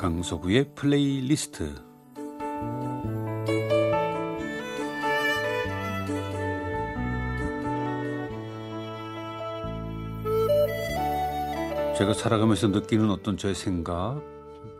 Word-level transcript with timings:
강석우의 0.00 0.70
플레이리스트 0.74 1.74
제가 11.98 12.14
살아가면서 12.14 12.68
느끼는 12.68 13.10
어떤 13.10 13.36
저의 13.36 13.54
생각 13.54 14.22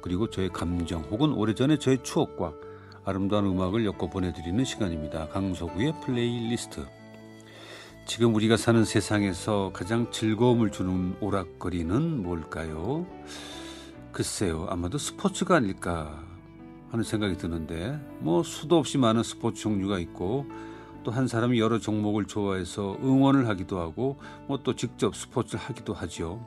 그리고 0.00 0.30
저의 0.30 0.48
감정 0.48 1.02
혹은 1.02 1.34
오래전에 1.34 1.76
저의 1.76 2.02
추억과 2.02 2.54
아름다운 3.04 3.44
음악을 3.44 3.84
엮어 3.84 4.08
보내드리는 4.08 4.64
시간입니다. 4.64 5.28
강석우의 5.28 6.00
플레이리스트 6.02 6.86
지금 8.06 8.34
우리가 8.34 8.56
사는 8.56 8.86
세상에서 8.86 9.72
가장 9.74 10.10
즐거움을 10.10 10.70
주는 10.70 11.14
오락거리는 11.20 12.22
뭘까요? 12.22 13.04
글쎄요, 14.12 14.66
아마도 14.68 14.98
스포츠가 14.98 15.56
아닐까 15.56 16.22
하는 16.90 17.04
생각이 17.04 17.36
드는데, 17.36 17.98
뭐 18.18 18.42
수도 18.42 18.76
없이 18.76 18.98
많은 18.98 19.22
스포츠 19.22 19.62
종류가 19.62 19.98
있고, 20.00 20.46
또 21.02 21.10
한 21.12 21.26
사람이 21.28 21.58
여러 21.58 21.78
종목을 21.78 22.26
좋아해서 22.26 22.98
응원을 23.02 23.48
하기도 23.48 23.78
하고, 23.78 24.18
뭐 24.48 24.58
또 24.62 24.74
직접 24.74 25.14
스포츠를 25.14 25.60
하기도 25.60 25.94
하죠. 25.94 26.44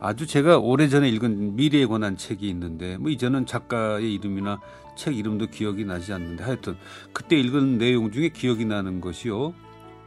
아주 0.00 0.26
제가 0.26 0.58
오래전에 0.58 1.08
읽은 1.08 1.56
미래에 1.56 1.86
관한 1.86 2.16
책이 2.16 2.48
있는데, 2.50 2.98
뭐 2.98 3.10
이제는 3.10 3.46
작가의 3.46 4.14
이름이나 4.14 4.60
책 4.94 5.16
이름도 5.16 5.46
기억이 5.46 5.84
나지 5.84 6.12
않는데, 6.12 6.44
하여튼 6.44 6.76
그때 7.12 7.36
읽은 7.36 7.78
내용 7.78 8.12
중에 8.12 8.28
기억이 8.28 8.64
나는 8.66 9.00
것이요. 9.00 9.54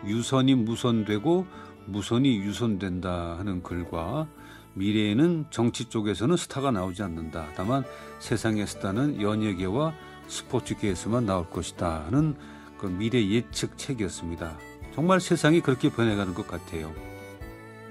유선이 0.06 0.56
무선되고 0.56 1.46
무선이 1.88 2.38
유선된다 2.38 3.38
하는 3.38 3.62
글과 3.64 4.28
미래에는 4.74 5.46
정치 5.50 5.86
쪽에서는 5.86 6.38
스타가 6.38 6.72
나오지 6.72 7.04
않는다. 7.04 7.48
다만 7.56 7.84
세상의 8.20 8.68
스타는 8.68 9.22
연예계와 9.22 9.94
스포츠계에서만 10.28 11.26
나올 11.26 11.50
것이다 11.50 12.06
하는 12.06 12.36
그 12.78 12.86
미래 12.86 13.26
예측 13.28 13.78
책이었습니다. 13.78 14.58
정말 14.96 15.20
세상이 15.20 15.62
그렇게 15.62 15.90
변해가는 15.90 16.34
것 16.34 16.48
같아요. 16.48 16.94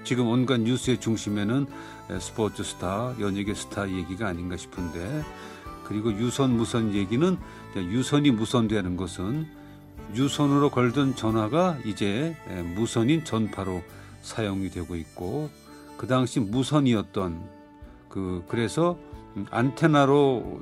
지금 0.03 0.27
온갖 0.27 0.59
뉴스의 0.59 0.99
중심에는 0.99 1.67
스포츠 2.19 2.63
스타, 2.63 3.13
연예계 3.19 3.53
스타 3.53 3.89
얘기가 3.89 4.27
아닌가 4.27 4.57
싶은데 4.57 5.23
그리고 5.83 6.11
유선 6.13 6.57
무선 6.57 6.93
얘기는 6.93 7.37
유선이 7.75 8.31
무선되는 8.31 8.97
것은 8.97 9.47
유선으로 10.15 10.71
걸던 10.71 11.15
전화가 11.15 11.77
이제 11.85 12.35
무선인 12.75 13.23
전파로 13.23 13.83
사용이 14.23 14.69
되고 14.69 14.95
있고 14.95 15.49
그 16.01 16.07
당시 16.07 16.39
무선이었던 16.39 17.47
그 18.09 18.43
그래서 18.47 18.97
안테나로 19.51 20.61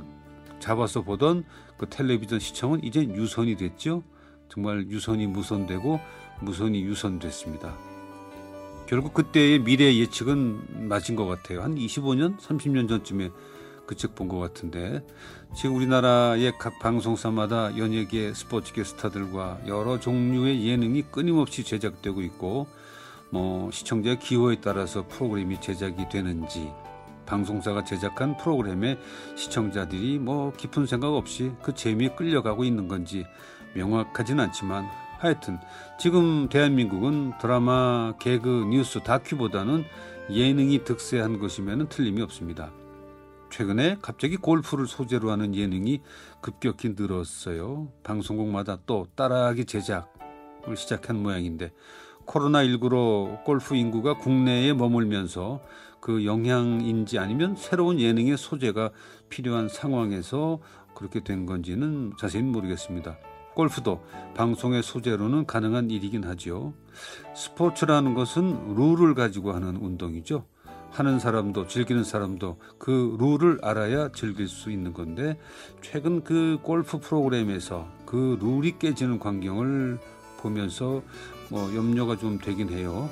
잡아서 0.59 1.01
보던 1.01 1.45
그 1.77 1.87
텔레비전 1.87 2.39
시청은 2.41 2.83
이제 2.83 3.01
유선이 3.07 3.55
됐죠. 3.55 4.03
정말 4.49 4.85
유선이 4.89 5.27
무선되고 5.27 5.97
무선이 6.41 6.83
유선됐습니다. 6.83 7.73
결국 8.85 9.13
그때의 9.13 9.59
미래 9.59 9.95
예측은 9.95 10.89
맞은 10.89 11.15
것 11.15 11.25
같아요. 11.25 11.61
한 11.61 11.75
25년, 11.75 12.37
30년 12.37 12.89
전쯤에 12.89 13.29
그 13.87 13.95
책 13.95 14.15
본 14.15 14.27
것 14.27 14.39
같은데 14.39 15.01
지금 15.55 15.77
우리나라의 15.77 16.51
각 16.59 16.79
방송사마다 16.79 17.77
연예계, 17.77 18.33
스포츠계 18.33 18.83
스타들과 18.83 19.61
여러 19.67 20.01
종류의 20.01 20.67
예능이 20.67 21.03
끊임없이 21.03 21.63
제작되고 21.63 22.21
있고 22.23 22.67
뭐 23.31 23.69
시청자의 23.71 24.19
기호에 24.19 24.57
따라서 24.61 25.05
프로그램이 25.07 25.61
제작이 25.61 26.09
되는지 26.09 26.71
방송사가 27.25 27.83
제작한 27.83 28.35
프로그램에 28.37 28.97
시청자들이 29.35 30.17
뭐 30.17 30.51
깊은 30.53 30.87
생각 30.87 31.13
없이 31.13 31.51
그 31.61 31.73
재미에 31.73 32.09
끌려가고 32.09 32.63
있는 32.63 32.87
건지 32.87 33.25
명확하진 33.75 34.39
않지만 34.39 34.87
하여튼 35.19 35.59
지금 35.99 36.49
대한민국은 36.49 37.33
드라마, 37.39 38.13
개그, 38.19 38.67
뉴스, 38.69 39.01
다큐보다는 39.01 39.83
예능이 40.31 40.83
득세한 40.83 41.39
것이면 41.39 41.89
틀림이 41.89 42.21
없습니다. 42.21 42.71
최근에 43.51 43.97
갑자기 44.01 44.37
골프를 44.37 44.87
소재로 44.87 45.31
하는 45.31 45.55
예능이 45.55 46.01
급격히 46.39 46.93
늘었어요. 46.97 47.91
방송국마다 48.03 48.79
또 48.85 49.07
따라하기 49.15 49.65
제작을 49.65 50.77
시작한 50.77 51.21
모양인데 51.21 51.71
코로나19로 52.29 53.43
골프 53.43 53.75
인구가 53.75 54.15
국내에 54.17 54.73
머물면서 54.73 55.61
그 55.99 56.25
영향인지 56.25 57.17
아니면 57.19 57.55
새로운 57.57 57.99
예능의 57.99 58.37
소재가 58.37 58.91
필요한 59.29 59.67
상황에서 59.67 60.59
그렇게 60.93 61.23
된 61.23 61.45
건지는 61.45 62.13
자세히는 62.19 62.51
모르겠습니다. 62.51 63.17
골프도 63.55 64.03
방송의 64.35 64.83
소재로는 64.83 65.45
가능한 65.45 65.89
일이긴 65.89 66.23
하죠. 66.25 66.73
스포츠라는 67.35 68.13
것은 68.13 68.75
룰을 68.75 69.15
가지고 69.15 69.51
하는 69.53 69.75
운동이죠. 69.75 70.45
하는 70.91 71.19
사람도 71.19 71.67
즐기는 71.67 72.03
사람도 72.03 72.57
그 72.79 73.17
룰을 73.19 73.59
알아야 73.61 74.09
즐길 74.11 74.47
수 74.47 74.71
있는 74.71 74.93
건데 74.93 75.37
최근 75.81 76.23
그 76.23 76.57
골프 76.63 76.99
프로그램에서 76.99 77.87
그 78.05 78.39
룰이 78.41 78.79
깨지는 78.79 79.19
광경을 79.19 79.99
보면서 80.39 81.03
뭐 81.49 81.73
염려가 81.75 82.17
좀 82.17 82.37
되긴 82.37 82.69
해요. 82.69 83.09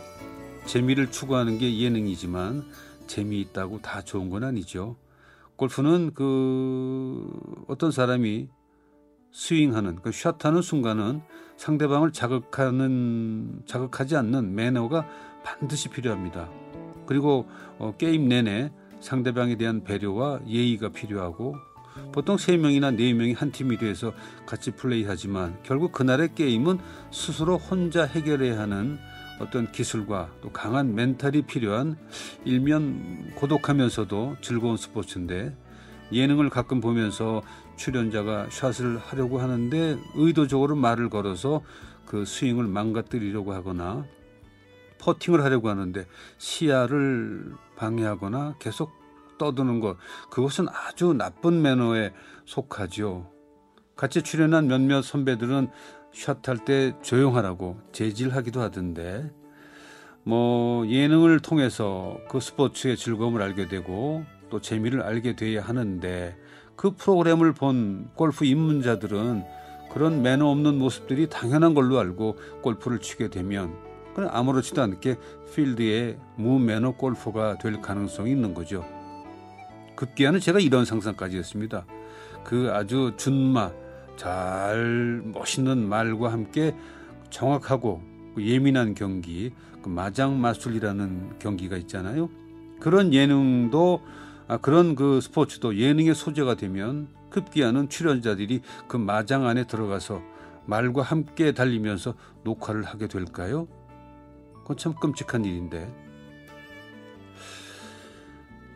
재미를 0.65 1.11
추구하는 1.11 1.57
게 1.57 1.79
예능이지만 1.79 2.65
재미있다고 3.07 3.81
다 3.81 4.01
좋은 4.01 4.29
건 4.29 4.43
아니죠. 4.43 4.95
골프는 5.55 6.13
그 6.13 7.27
어떤 7.67 7.91
사람이 7.91 8.47
스윙하는 9.31 9.97
그 10.03 10.11
샷하는 10.11 10.61
순간은 10.61 11.21
상대방을 11.57 12.11
자극하는 12.11 13.63
자극하지 13.65 14.15
않는 14.15 14.53
매너가 14.55 15.07
반드시 15.43 15.89
필요합니다. 15.89 16.49
그리고 17.05 17.47
어, 17.79 17.95
게임 17.97 18.27
내내 18.27 18.71
상대방에 18.99 19.55
대한 19.55 19.83
배려와 19.83 20.41
예의가 20.47 20.89
필요하고 20.89 21.55
보통 22.11 22.35
3명이나 22.35 22.97
4명이 22.97 23.37
한 23.37 23.51
팀이 23.51 23.77
돼서 23.77 24.13
같이 24.45 24.71
플레이하지만 24.71 25.57
결국 25.63 25.91
그날의 25.91 26.35
게임은 26.35 26.79
스스로 27.11 27.57
혼자 27.57 28.05
해결해야 28.05 28.59
하는 28.59 28.97
어떤 29.39 29.71
기술과 29.71 30.31
또 30.41 30.51
강한 30.51 30.95
멘탈이 30.95 31.43
필요한 31.43 31.97
일면 32.43 33.33
고독하면서도 33.35 34.37
즐거운 34.41 34.77
스포츠인데 34.77 35.55
예능을 36.11 36.49
가끔 36.49 36.81
보면서 36.81 37.43
출연자가 37.75 38.47
샷을 38.49 38.97
하려고 38.97 39.39
하는데 39.39 39.97
의도적으로 40.15 40.75
말을 40.75 41.09
걸어서 41.09 41.61
그 42.05 42.25
스윙을 42.25 42.65
망가뜨리려고 42.65 43.53
하거나 43.53 44.05
퍼팅을 44.99 45.43
하려고 45.43 45.69
하는데 45.69 46.07
시야를 46.37 47.53
방해하거나 47.75 48.55
계속 48.59 48.91
떠드는 49.37 49.79
것 49.79 49.97
그것은 50.29 50.67
아주 50.69 51.13
나쁜 51.13 51.61
매너에 51.61 52.13
속하죠. 52.45 53.31
같이 53.95 54.21
출연한 54.21 54.67
몇몇 54.67 55.01
선배들은 55.01 55.69
샷할 56.13 56.65
때 56.65 56.93
조용하라고 57.01 57.79
제질하기도 57.91 58.61
하던데 58.61 59.31
뭐 60.23 60.85
예능을 60.87 61.39
통해서 61.39 62.17
그 62.29 62.39
스포츠의 62.39 62.97
즐거움을 62.97 63.41
알게 63.41 63.67
되고 63.67 64.23
또 64.49 64.61
재미를 64.61 65.01
알게 65.01 65.35
돼야 65.35 65.61
하는데 65.61 66.37
그 66.75 66.91
프로그램을 66.91 67.53
본 67.53 68.09
골프 68.13 68.45
입문자들은 68.45 69.43
그런 69.91 70.21
매너 70.21 70.47
없는 70.47 70.77
모습들이 70.77 71.27
당연한 71.27 71.73
걸로 71.73 71.97
알고 71.97 72.37
골프를 72.61 72.99
치게 72.99 73.29
되면 73.29 73.75
그냥 74.13 74.29
아무렇지도 74.33 74.81
않게 74.81 75.17
필드의 75.53 76.17
무매너 76.35 76.91
골퍼가 76.91 77.57
될 77.57 77.81
가능성이 77.81 78.31
있는 78.31 78.53
거죠. 78.53 78.85
급기야는 79.97 80.39
제가 80.39 80.59
이런 80.59 80.85
상상까지 80.85 81.37
했습니다. 81.37 81.85
그 82.45 82.71
아주 82.71 83.11
준마, 83.17 83.71
잘 84.15 85.21
멋있는 85.25 85.89
말과 85.89 86.31
함께 86.31 86.73
정확하고 87.29 88.01
예민한 88.37 88.93
경기, 88.93 89.51
그 89.81 89.89
마장 89.89 90.39
마술이라는 90.39 91.39
경기가 91.39 91.75
있잖아요. 91.75 92.29
그런 92.79 93.13
예능도 93.13 94.01
아, 94.47 94.57
그런 94.57 94.95
그 94.95 95.19
스포츠도 95.19 95.77
예능의 95.77 96.15
소재가 96.15 96.55
되면 96.55 97.09
급기야는 97.29 97.89
출연자들이 97.89 98.61
그 98.87 98.95
마장 98.95 99.45
안에 99.45 99.65
들어가서 99.65 100.21
말과 100.65 101.01
함께 101.01 101.51
달리면서 101.51 102.13
녹화를 102.43 102.83
하게 102.83 103.07
될까요? 103.07 103.67
그건 104.61 104.77
참 104.77 104.93
끔찍한 104.93 105.43
일인데. 105.43 106.06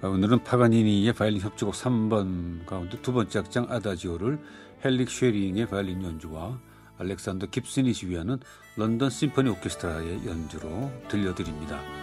아, 0.04 0.08
오늘은 0.08 0.44
파가니니의 0.44 1.14
바이올린 1.14 1.42
협주곡 1.42 1.76
3번 1.76 2.66
가운데 2.66 3.00
두 3.04 3.14
번째 3.14 3.38
악장 3.38 3.68
아다지오를 3.70 4.40
헨릭 4.84 5.12
쉐링의 5.12 5.68
바이올린 5.68 6.02
연주와 6.04 6.60
알렉산더 6.98 7.48
깁슨이 7.48 7.94
지휘하는 7.94 8.40
런던 8.78 9.12
심포니 9.12 9.50
오케스트라의 9.52 10.26
연주로 10.26 10.92
들려드립니다. 11.08 12.01